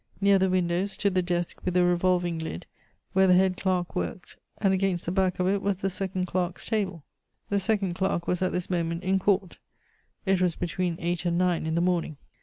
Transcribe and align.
Near 0.19 0.39
the 0.39 0.49
window 0.49 0.87
stood 0.87 1.13
the 1.13 1.21
desk 1.21 1.63
with 1.63 1.77
a 1.77 1.83
revolving 1.83 2.39
lid, 2.39 2.65
where 3.13 3.27
the 3.27 3.35
head 3.35 3.55
clerk 3.55 3.95
worked, 3.95 4.35
and 4.57 4.73
against 4.73 5.05
the 5.05 5.11
back 5.11 5.39
of 5.39 5.47
it 5.47 5.61
was 5.61 5.75
the 5.75 5.91
second 5.91 6.25
clerk's 6.25 6.65
table. 6.65 7.03
The 7.49 7.59
second 7.59 7.93
clerk 7.93 8.25
was 8.25 8.41
at 8.41 8.51
this 8.51 8.67
moment 8.71 9.03
in 9.03 9.19
Court. 9.19 9.59
It 10.25 10.41
was 10.41 10.55
between 10.55 10.97
eight 10.99 11.23
and 11.27 11.37
nine 11.37 11.67
in 11.67 11.75
the 11.75 11.81
morning. 11.81 12.17